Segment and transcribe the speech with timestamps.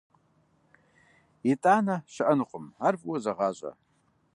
[1.51, 3.71] «ИтӀанэ» щыӀэнукъым, ар фӀыуэ зэгъащӀэ!